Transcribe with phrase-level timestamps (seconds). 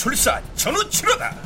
[0.00, 1.36] 술사 전우치로다.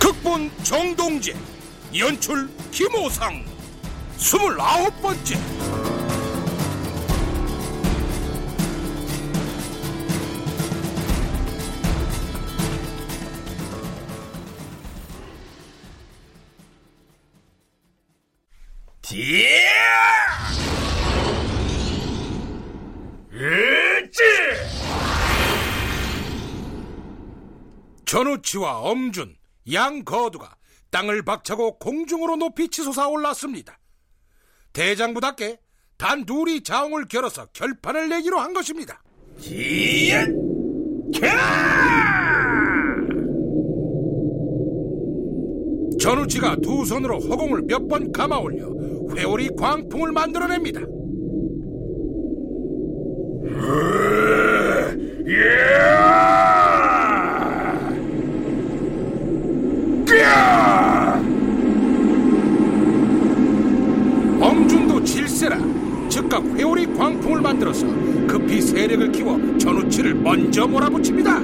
[0.00, 1.32] 극본 정동재
[1.96, 3.44] 연출 김호상
[4.16, 5.36] 스물아홉 번째
[28.50, 29.36] 전우치와 엄준,
[29.72, 30.56] 양거두가
[30.90, 33.78] 땅을 박차고 공중으로 높이 치솟아 올랐습니다.
[34.72, 35.60] 대장부답게
[35.96, 39.02] 단 둘이 자웅을 겨뤄서 결판을 내기로 한 것입니다.
[39.38, 40.34] 기얏!
[46.00, 48.68] 전우치가 두 손으로 허공을 몇 번 감아 올려
[49.16, 50.80] 회오리 광풍을 만들어냅니다.
[64.40, 65.58] 엄준도 질세라
[66.30, 67.84] 즉각 회오리 광풍을 만들어서
[68.28, 71.38] 급히 세력을 키워 전우치를 먼저 몰아붙입니다.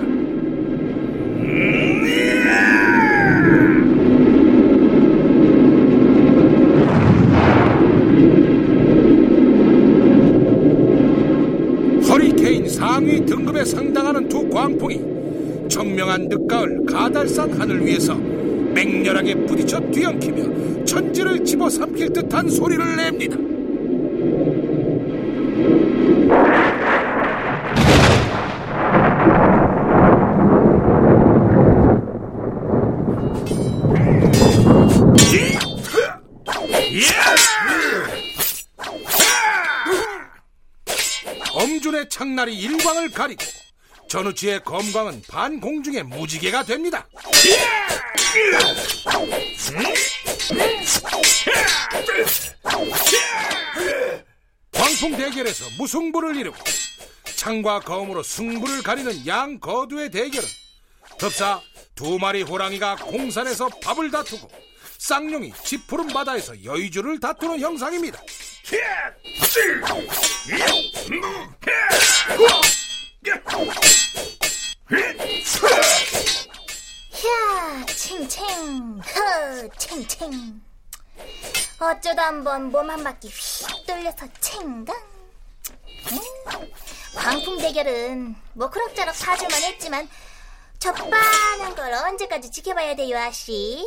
[12.08, 21.44] 허리케인 상위 등급에 상당하는 두 광풍이 청명한 늦가을 가달산 하늘 위에서 맹렬하게 부딪혀 뒤엉키며 천지를
[21.44, 23.55] 집어삼킬 듯한 소리를 냅니다.
[42.36, 43.42] 창날이 일광을 가리고
[44.10, 47.08] 전우치의 검광은 반공중의 무지개가 됩니다.
[54.70, 56.58] 광풍 대결에서 무승부를 이루고
[57.36, 60.46] 창과 검으로 승부를 가리는 양 거두의 대결은
[61.18, 61.62] 덥사
[61.94, 64.50] 두 마리 호랑이가 공산에서 밥을 다투고
[64.98, 68.20] 쌍용이 지푸른 바다에서 여의주를 다투는 형상입니다.
[80.30, 80.60] 칭칭.
[81.78, 84.96] 어쩌다 한번 몸 한 바퀴 휙 돌려서 챙강.
[86.12, 86.18] 음,
[87.14, 90.08] 광풍 대결은 뭐 그럭저럭 봐줄만 했지만
[90.78, 93.84] 저 빠는 걸 언제까지 지켜봐야 돼요, 아씨?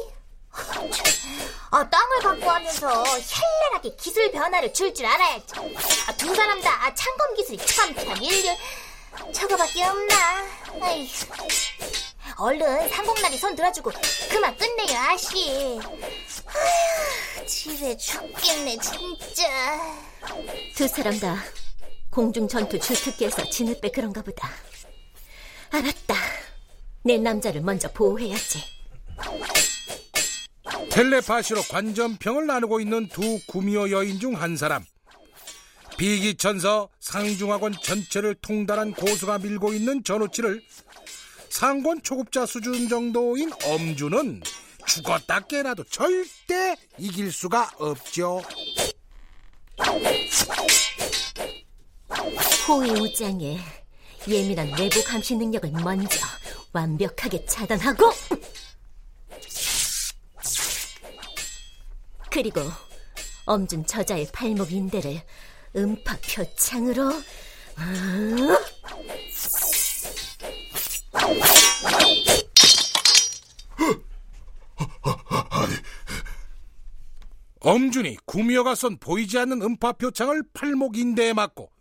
[1.72, 5.54] 아, 땅을 갖고 하면서 현란하게 기술 변화를 줄 줄 알아야지.
[6.08, 8.56] 아, 두 사람 다 아, 창검 기술이 참 참 일류.
[9.34, 10.16] 저거밖에 없나?
[10.82, 11.10] 아이
[12.40, 13.92] 얼른 상공날이 손 들어주고
[14.30, 15.78] 그만 끝내요, 아씨.
[16.46, 20.00] 아휴, 지레 죽겠네, 진짜.
[20.76, 21.36] 두 사람 다
[22.10, 24.50] 공중 전투 주특기에서 진을 빼 그런가 보다.
[25.72, 26.16] 알았다.
[27.04, 28.64] 내 남자를 먼저 보호해야지.
[30.92, 34.86] 텔레파시로 관전평을 나누고 있는 두 구미호 여인 중 한 사람.
[35.98, 40.64] 비기천서 상중학원 전체를 통달한 고수가 밀고 있는 전우치를
[41.50, 44.42] 상권 초급자 수준 정도인 엄주는
[44.86, 48.42] 죽었다 깨나도 절대 이길 수가 없죠.
[52.68, 53.60] 호위우장의
[54.28, 56.20] 예민한 외부 감시 능력을 먼저
[56.72, 58.12] 완벽하게 차단하고
[62.30, 62.62] 그리고
[63.46, 65.22] 엄준 저자의 팔목 인대를
[65.76, 67.12] 음파 표창으로
[67.80, 68.58] 음,
[77.70, 81.72] 엄준이 구미호가 쏜 보이지 않는 음파표창을 팔목 인대에 맞고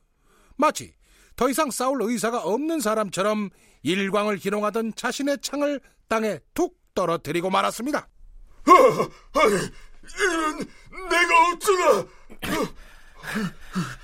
[0.57, 0.95] 마치
[1.35, 3.49] 더 이상 싸울 의사가 없는 사람처럼
[3.83, 8.07] 일광을 희롱하던 자신의 창을 땅에 툭 떨어뜨리고 말았습니다.
[8.67, 9.55] 아니,
[10.19, 10.59] 이런
[11.09, 12.07] 내가 어쩌나?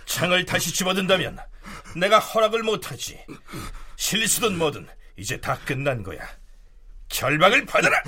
[0.07, 1.39] 창을 다시 집어든다면
[1.97, 3.19] 내가 허락을 못하지.
[3.97, 4.87] 실수든 뭐든
[5.19, 6.27] 이제 다 끝난 거야.
[7.09, 8.03] 결박을 받아라.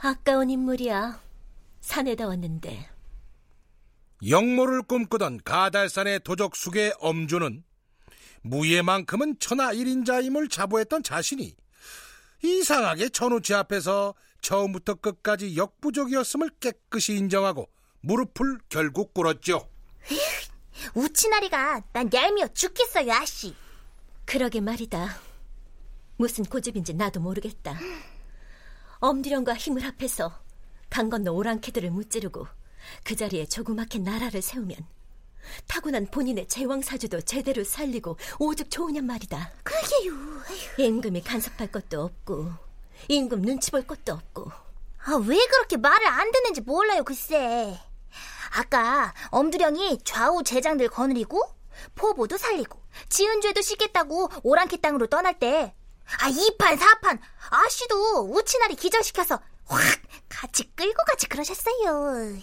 [0.00, 1.20] 아까운 인물이야.
[1.80, 2.88] 산에다 왔는데.
[4.26, 7.62] 영모를 꿈꾸던 가달산의 도적숙의 엄주는
[8.42, 11.54] 무예만큼은 천하 일인자임을 자부했던 자신이
[12.42, 17.68] 이상하게 전우치 앞에서 처음부터 끝까지 역부족이었음을 깨끗이 인정하고
[18.00, 19.68] 무릎을 결국 꿇었죠.
[20.94, 23.54] 우치나리가 난 얄미워 죽겠어요, 아씨.
[24.24, 25.18] 그러게 말이다.
[26.16, 27.78] 무슨 고집인지 나도 모르겠다.
[29.00, 30.40] 엄두령과 힘을 합해서
[30.90, 32.46] 강 건너 오랑캐들을 무찌르고
[33.04, 34.76] 그 자리에 조그맣게 나라를 세우면
[35.66, 39.52] 타고난 본인의 제왕사주도 제대로 살리고 오죽 좋으냔 말이다.
[39.62, 40.12] 그게요.
[40.78, 42.50] 임금이 간섭할 것도 없고
[43.08, 44.50] 임금 눈치 볼 것도 없고
[45.04, 47.78] 아, 왜 그렇게 말을 안 듣는지 몰라요, 글쎄.
[48.50, 51.42] 아까 엄두령이 좌우 제장들 거느리고
[51.94, 55.74] 포보도 살리고 지은 죄도 씻겠다고 오랑캐 땅으로 떠날 때
[56.20, 57.18] 아, 2판, 4판
[57.50, 59.80] 아씨도 우치나리 기절시켜서 확
[60.28, 62.36] 같이 끌고 같이 그러셨어요.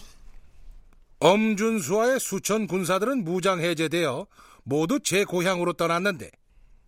[1.18, 4.26] 엄준수와의 수천 군사들은 무장 해제되어
[4.64, 6.30] 모두 제 고향으로 떠났는데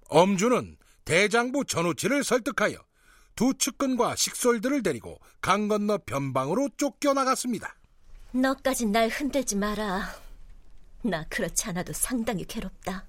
[0.08, 2.76] 엄준은 대장부 전우치를 설득하여
[3.34, 7.74] 두 측근과 식솔들을 데리고 강 건너 변방으로 쫓겨나갔습니다.
[8.32, 10.12] 너까진 날 흔들지 마라.
[11.02, 13.06] 나 그렇지 않아도 상당히 괴롭다.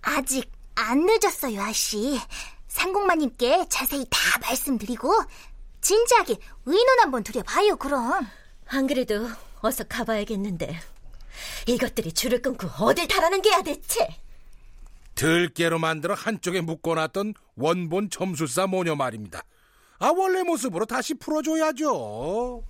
[0.00, 2.18] 아직 안 늦었어요, 아씨.
[2.68, 5.12] 상공마님께 자세히 다 말씀드리고
[5.80, 8.26] 진지하게 의논 한번 드려봐요, 그럼.
[8.68, 9.28] 안 그래도
[9.60, 10.78] 어서 가봐야겠는데
[11.66, 14.08] 이것들이 줄을 끊고 어딜 달아난 게야 대체?
[15.14, 19.42] 들깨로 만들어 한쪽에 묶어놨던 원본 점술사 모녀 말입니다.
[19.98, 22.62] 아 원래 모습으로 다시 풀어줘야죠.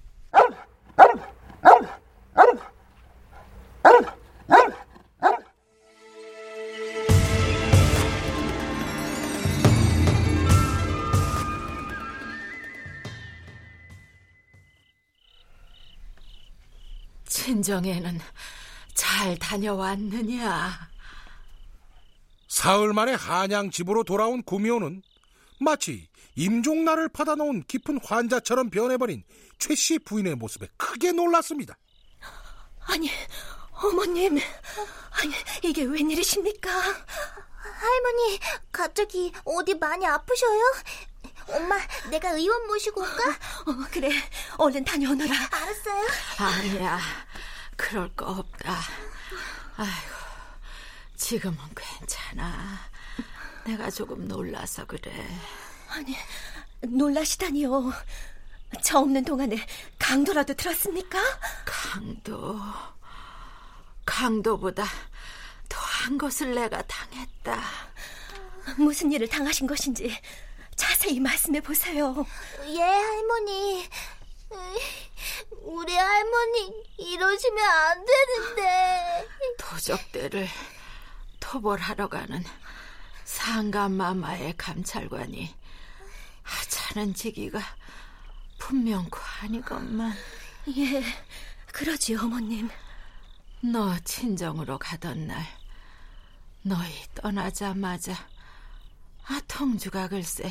[17.63, 18.21] 친정에는
[18.95, 20.89] 잘 다녀왔느냐?
[22.47, 25.03] 사흘 만에 한양 집으로 돌아온 구미호는
[25.61, 29.25] 마치 임종날을 받아놓은 깊은 환자처럼 변해버린
[29.59, 31.77] 최 씨 부인의 모습에 크게 놀랐습니다.
[32.87, 33.11] 아니
[33.73, 34.39] 어머님
[35.11, 35.35] 아니
[35.65, 36.71] 이게 웬일이십니까?
[36.71, 38.39] 할머니,
[38.73, 40.61] 갑자기 어디 많이 아프셔요?
[41.51, 41.77] 엄마,
[42.11, 43.31] 내가 의원 모시고 올까?
[43.67, 44.11] 어, 그래
[44.59, 45.35] 얼른 다녀오너라.
[45.51, 46.07] 알았어요.
[46.39, 46.99] 아니야,
[47.79, 48.77] 그럴 거 없다.
[49.77, 50.15] 아이고,
[51.17, 52.81] 지금은 괜찮아.
[53.65, 55.11] 내가 조금 놀라서 그래.
[55.91, 56.15] 아니
[56.83, 57.93] 놀라시다니요.
[58.83, 59.65] 저 없는 동안에
[59.99, 61.19] 강도라도 들었습니까?
[61.65, 62.61] 강도,
[64.05, 64.85] 강도보다
[65.69, 67.63] 더한 것을 내가 당했다.
[68.77, 70.15] 무슨 일을 당하신 것인지
[70.77, 72.27] 자세히 말씀해 보세요.
[72.67, 73.89] 예, 할머니.
[74.53, 74.79] 으이,
[75.63, 79.29] 우리 할머니 이러시면 안 되는데.
[79.59, 80.49] 도적대를
[81.41, 82.43] 토벌하러 가는
[83.25, 85.55] 상감마마의 감찰관이
[86.43, 87.61] 하찮은 지기가
[88.59, 90.13] 분명코 아니건만
[90.77, 91.03] 예,
[91.73, 92.69] 그러지요, 어머님.
[93.61, 95.45] 너 친정으로 가던 날
[96.63, 98.15] 너희 떠나자마자
[99.25, 100.51] 아통주가 글쎄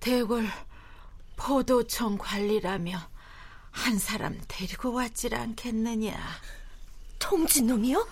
[0.00, 0.48] 대궐
[1.36, 2.98] 포도청 관리라며
[3.70, 6.16] 한 사람 데리고 왔질 않겠느냐
[7.18, 8.06] 통지놈이요?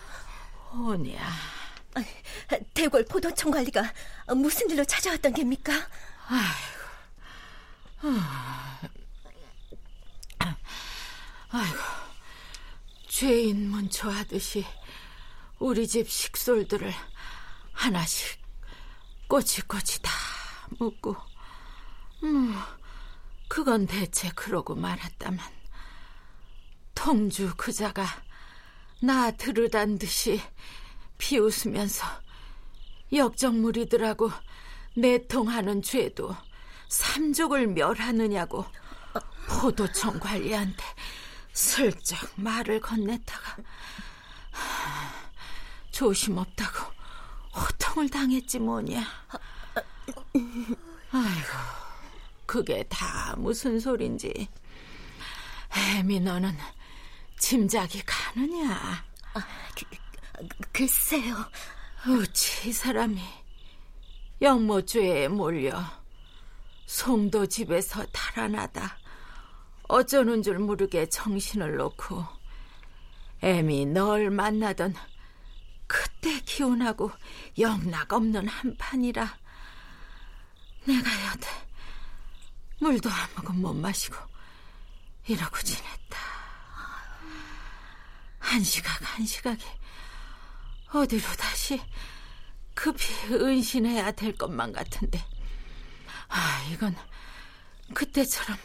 [0.75, 1.19] 오냐
[2.75, 3.93] 대궐 포도청 관리가
[4.37, 5.73] 무슨 일로 찾아왔던 겁니까?
[11.51, 11.79] 아이고
[13.09, 14.65] 죄인 문초하듯이
[15.59, 16.95] 우리 집 식솔들을
[17.73, 18.41] 하나씩
[19.29, 20.11] 꼬치꼬치 다
[20.79, 21.17] 묻고
[22.23, 22.80] 뭐
[23.51, 25.41] 그건 대체 그러고 말았다만
[26.95, 28.07] 통주 그자가
[29.03, 30.41] 나 들으단 듯이
[31.19, 32.07] 비웃으면서
[33.13, 34.31] 역적무리들하고
[34.97, 36.37] 내통하는 죄도
[36.89, 38.65] 삼족을 멸하느냐고
[39.49, 40.85] 포도청 관리한테
[41.53, 43.65] 슬쩍 말을 건넸다가
[45.91, 46.93] 조심 없다고
[47.57, 49.05] 호통을 당했지 뭐냐.
[51.11, 51.90] 아이고,
[52.51, 54.49] 그게 다 무슨 소린지.
[55.73, 56.53] 애미 너는
[57.39, 59.05] 짐작이 가느냐?
[59.77, 61.37] 그, 글쎄요.
[62.09, 63.21] 어찌 이 사람이
[64.43, 65.81] 영모죄에 몰려
[66.87, 68.99] 송도 집에서 달아나다
[69.87, 72.25] 어쩌는 줄 모르게 정신을 놓고
[73.43, 74.97] 애미 널 만나던
[75.87, 77.13] 그때 기운하고
[77.61, 79.39] 영락 없는 한판이라
[80.87, 81.60] 내가 여태
[82.81, 84.17] 물도 한 모금 못 마시고
[85.27, 86.19] 이러고 지냈다.
[88.39, 89.63] 한 시각 한 시각에
[90.93, 91.81] 어디로 다시
[92.75, 95.23] 급히 은신해야 될 것만 같은데
[96.29, 96.97] 아 이건
[97.95, 98.57] 그때처럼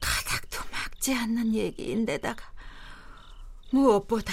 [0.00, 2.42] 가닥도 막지 않는 얘기인데다가
[3.70, 4.32] 무엇보다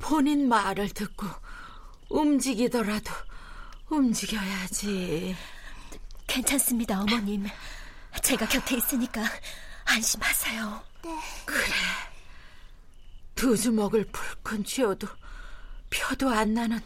[0.00, 1.26] 본인 말을 듣고
[2.08, 3.12] 움직이더라도
[3.88, 5.36] 움직여야지.
[6.26, 7.46] 괜찮습니다, 어머님.
[8.20, 9.22] 제가 곁에 있으니까
[9.84, 10.82] 안심하세요.
[11.44, 11.72] 그래.
[13.34, 15.08] 두 주먹을 불끈 쥐어도
[15.90, 16.80] 표도 안 나는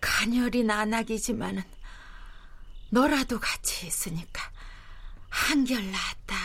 [0.00, 1.62] 가녀린 안악이지만은
[2.90, 4.42] 너라도 같이 있으니까
[5.28, 6.36] 한결 낫다.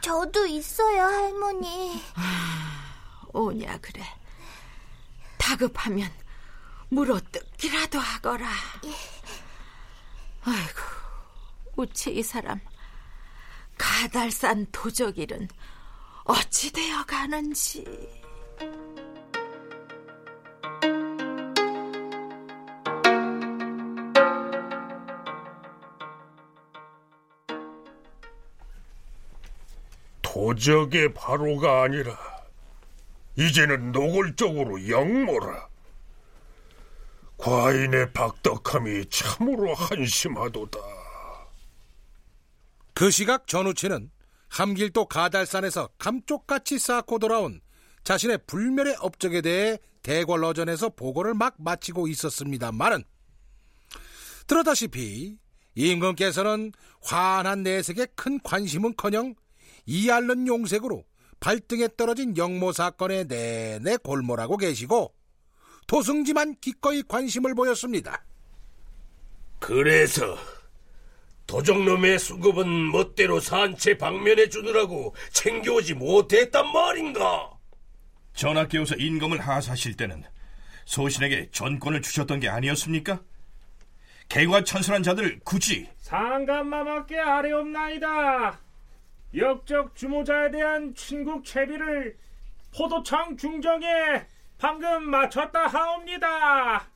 [0.00, 2.02] 저도 있어요, 할머니.
[3.32, 4.04] 오냐 그래.
[5.38, 6.12] 다급하면
[6.90, 8.48] 물어 뜯기라도 하거라.
[10.42, 10.80] 아이고,
[11.76, 12.60] 우치 이 사람
[13.80, 15.48] 가달산 도적일은
[16.24, 17.82] 어찌 되어 가는지.
[30.20, 32.18] 도적의 바로가 아니라
[33.36, 35.68] 이제는 노골적으로 영모라.
[37.38, 40.99] 과인의 박덕함이 참으로 한심하도다.
[43.00, 44.10] 그 시각 전우치는
[44.50, 47.62] 함길도 가달산에서 감쪽같이 쌓고 돌아온
[48.04, 53.02] 자신의 불멸의 업적에 대해 대궐어전에서 보고를 막 마치고 있었습니다만은
[54.46, 55.38] 들었다시피
[55.76, 59.34] 임금께서는 환한 내색에 큰 관심은커녕
[59.86, 61.02] 이알른 용색으로
[61.40, 65.14] 발등에 떨어진 영모 사건에 내내 골몰하고 계시고
[65.86, 68.22] 도승지만 기꺼이 관심을 보였습니다.
[69.58, 70.36] 그래서
[71.50, 77.50] 도적놈의 수급은 멋대로 산채 방면해 주느라고 챙겨오지 못했단 말인가?
[78.34, 80.22] 전하께서 임금을 하사하실 때는
[80.84, 83.20] 소신에게 전권을 주셨던 게 아니었습니까?
[84.28, 88.60] 개과 천선한 자들 굳이 상감마밖에 아래옵나이다.
[89.36, 92.16] 역적 주모자에 대한 친국 채비를
[92.76, 93.86] 포도청 중정에
[94.56, 96.88] 방금 마쳤다 하옵니다.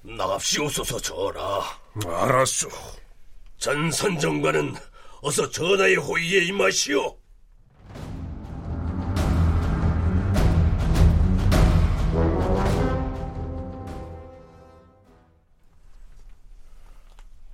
[0.00, 1.60] 나갑시옵소서 전하.
[2.06, 2.99] 알았소.
[3.60, 4.74] 전 선정관은
[5.20, 7.18] 어서 전하의 호의에 임하시오.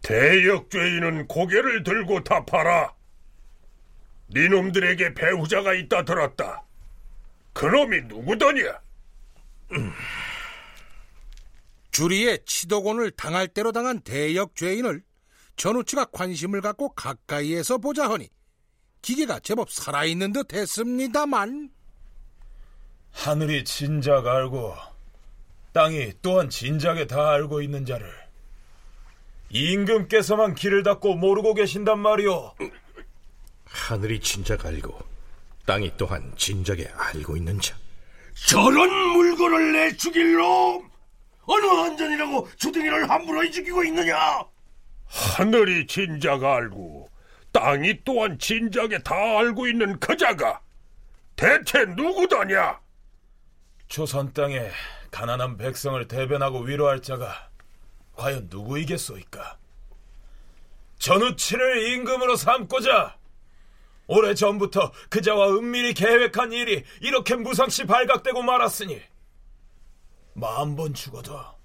[0.03, 2.95] 대역죄인은 고개를 들고 답하라.
[4.31, 6.63] 니놈들에게 배후자가 있다 들었다.
[7.53, 8.81] 그놈이 누구더냐?
[11.91, 15.03] 주리의 치도곤을 당할 대로 당한 대역 죄인을
[15.57, 18.29] 전우치가 관심을 갖고 가까이에서 보자 하니
[19.03, 21.71] 기계가 제법 살아있는 듯 했습니다만
[23.13, 24.75] 하늘이 진작 알고
[25.73, 28.11] 땅이 또한 진작에 다 알고 있는 자를
[29.51, 32.55] 임금께서만 길을 닫고 모르고 계신단 말이오.
[33.65, 34.99] 하늘이 진작 알고
[35.67, 37.77] 땅이 또한 진작에 알고 있는 자.
[38.49, 40.91] 저런 물건을 내 죽일 놈!
[41.43, 44.45] 어느 한전이라고 주둥이를 함부로 죽이고 있느냐?
[45.07, 47.11] 하늘이 진작 알고
[47.53, 50.61] 땅이 또한 진작에 다 알고 있는 그자가
[51.37, 52.81] 대체 누구더냐?
[53.89, 54.71] 조선 땅에
[55.11, 57.51] 가난한 백성을 대변하고 위로할 자가
[58.15, 59.59] 과연 누구이겠소이까?
[60.99, 63.17] 전우치를 임금으로 삼고자
[64.09, 69.01] 오래 전부터 그자와 은밀히 계획한 일이 이렇게 무상시 발각되고 말았으니
[70.35, 71.56] 마음 번 죽어도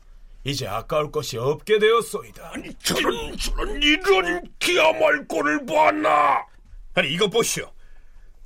[0.43, 2.51] 이제 아까울 것이 없게 되었소이다.
[2.53, 6.45] 아니 저런 저런 이런 기야말 꼴을 보았나?
[6.95, 7.71] 아니 이것 보시오.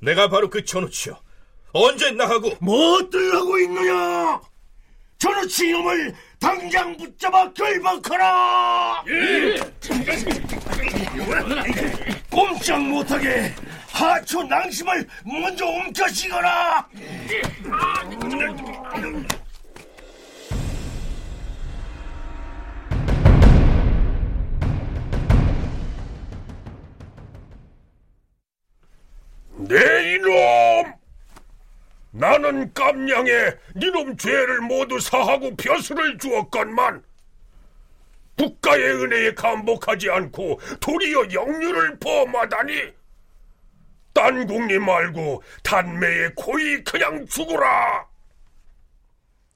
[0.00, 1.18] 내가 바로 그 전우치요.
[1.72, 4.40] 언제 나하고 뭐들 하고 있느냐?
[5.18, 9.04] 저놈치 놈을 당장 붙잡아 결박하라!
[9.08, 9.56] 예!
[12.30, 13.54] 꼼짝 못하게
[13.90, 16.88] 하초 낭심을 먼저 옮겨시거라!
[33.06, 37.02] 깜냥에 니놈 죄를 모두 사하고 벼슬을 주었건만
[38.36, 42.92] 국가의 은혜에 감복하지 않고 도리어 영유를 범하다니
[44.12, 48.06] 딴 국리 말고 단매에 고이 그냥 죽어라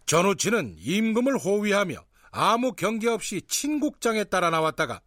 [0.07, 1.97] 전우치는 임금을 호위하며
[2.33, 5.01] 아무 경계 없이 친국장에 따라 나왔다가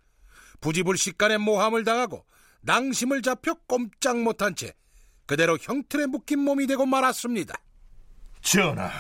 [0.62, 2.26] 부지불식간의 모함을 당하고
[2.62, 4.74] 낭심을 잡혀 꼼짝 못한 채
[5.26, 7.56] 그대로 형틀에 묶인 몸이 되고 말았습니다.
[8.44, 8.92] 전하,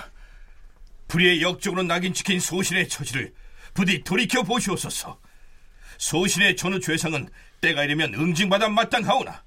[1.07, 3.33] 불의의 역적으로 낙인 찍힌 소신의 처지를
[3.73, 5.19] 부디 돌이켜 보시옵소서.
[5.97, 7.29] 소신의 전후 죄상은
[7.61, 9.43] 때가 이르면 응징받아 마땅하오나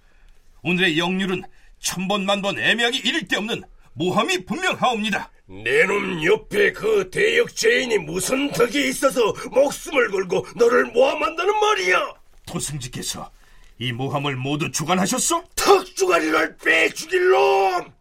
[0.63, 1.43] 오늘의 영률은
[1.81, 3.63] 천번만번 애매하기 이를 데 없는
[3.95, 5.31] 모함이 분명하옵니다.
[5.47, 12.15] 내놈 옆에 그 대역죄인이 무슨 덕이 있어서 목숨을 걸고 너를 모함한다는 말이야.
[12.47, 13.31] 토승지께서
[13.79, 15.45] 이 모함을 모두 주관하셨소?
[15.55, 17.93] 턱주가리를 빼 죽일 놈!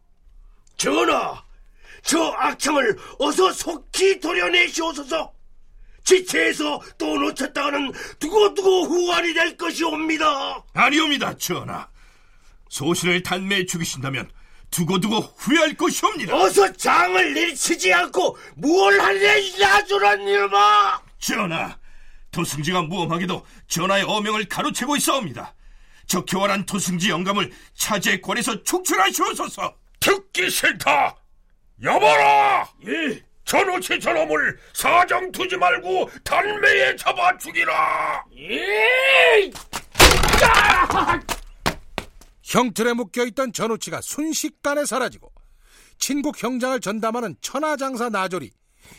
[0.77, 1.44] 전하,
[2.05, 5.33] 저 악청을 어서 속히 도려내시옵소서.
[6.03, 10.63] 지체에서 또 놓쳤다가는 두고두고 후환이 될 것이옵니다.
[10.73, 11.87] 아니옵니다, 전하.
[12.69, 14.29] 소신을 단매에 죽이신다면
[14.69, 16.35] 두고두고 후회할 것이옵니다.
[16.35, 21.01] 어서 장을 내리치지 않고 뭘 하려 이 야주란 이놈아!
[21.19, 21.75] 전하,
[22.29, 25.55] 토승지가 무엄하게도 전하의 어명을 가로채고 있사옵니다.
[26.05, 29.75] 적혀와란 토승지 영감을 차제 관에서 축출하시옵소서.
[29.99, 31.24] 듣기 싫다!
[31.81, 32.69] 여봐라!
[32.87, 33.23] 예!
[33.43, 38.25] 저놈치 저놈을 사정 두지 말고 단매에 잡아 죽이라!
[38.37, 39.51] 예!
[42.43, 45.31] 형틀에 묶여있던 전우치가 순식간에 사라지고
[45.97, 48.51] 친국 형장을 전담하는 천하장사 나졸이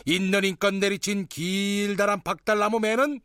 [0.04, 3.20] 있는 인껏 내리친 길다란 박달나무 매는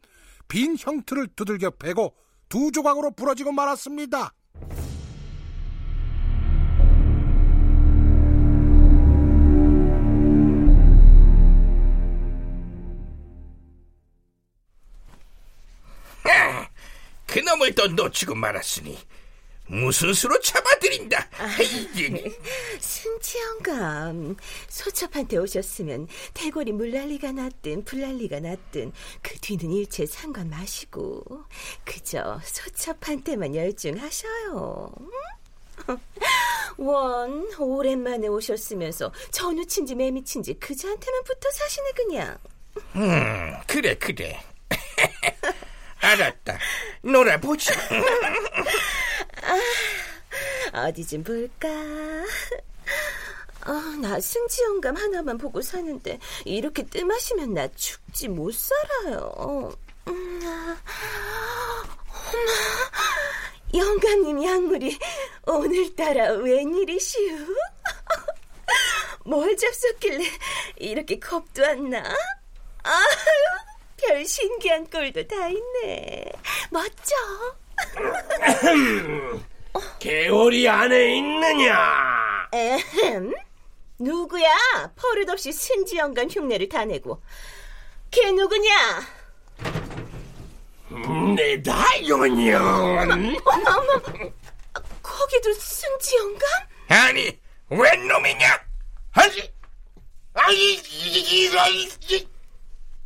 [0.47, 2.15] 빈 형틀을 두들겨 패고
[2.49, 4.33] 두 조각으로 부러지고 말았습니다.
[17.31, 18.97] 그놈을 또 놓치고 말았으니
[19.67, 21.29] 무슨 수로 잡아들인다.
[22.81, 24.35] 승지 영감,
[24.67, 28.91] 소첩한테 오셨으면 대궐이 물난리가 났든 불난리가 났든
[29.21, 31.45] 그 뒤는 일체 상관 마시고
[31.85, 34.91] 그저 소첩한테만 열중하셔요.
[36.77, 42.37] 원 오랜만에 오셨으면서 전우친지 매미친지 그자한테만 붙어 사시네 그냥.
[42.97, 44.43] 음, 그래 그래.
[46.01, 46.57] 알았다.
[47.03, 47.73] 놀아보자.
[50.73, 51.67] 어디 좀 볼까?
[53.63, 59.75] 아, 나 승지 영감 하나만 보고 사는데 이렇게 뜸하시면 나 죽지 못 살아요.
[60.07, 60.77] 음, 아,
[63.73, 64.97] 어머, 영감님 약물이
[65.45, 67.37] 오늘따라 웬일이시오?
[69.25, 70.23] 뭘 잡섰길래
[70.77, 71.99] 이렇게 겁도 안 나?
[72.83, 73.05] 아유,
[74.01, 76.25] 별 신기한 꼴도 다 있네.
[76.69, 77.15] 멋져.
[79.99, 82.49] 개월이 안에 있느냐?
[82.53, 83.33] 에헴.
[83.99, 84.49] 누구야?
[84.95, 85.51] 버릇없이
[85.97, 87.21] 영감 흉내를 다 내고.
[88.09, 89.01] 걔 누구냐?
[91.35, 93.37] 내다 연연.
[95.01, 96.49] 거기도 승지 영감?
[96.89, 98.65] 아니, 웬 놈이냐?
[99.13, 99.53] 아니,
[100.33, 102.27] 아니, 이런, 이,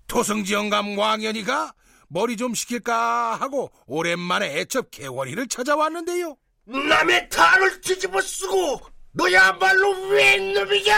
[0.07, 1.73] 토승지 영감 왕연이가
[2.07, 6.37] 머리 좀 식힐까 하고 오랜만에 애첩 개월이를 찾아왔는데요.
[6.65, 8.81] 남의 탈을 뒤집어 쓰고
[9.13, 10.95] 너야말로 웬 놈이냐?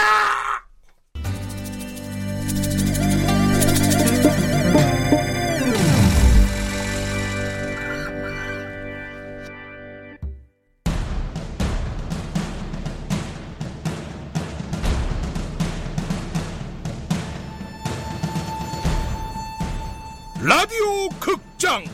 [20.48, 21.84] 라디오 극장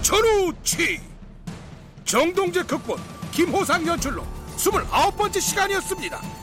[0.00, 0.98] 전우치
[2.06, 2.98] 정동재 극본
[3.32, 4.24] 김호상 연출로
[4.56, 6.39] 29번째 시간이었습니다.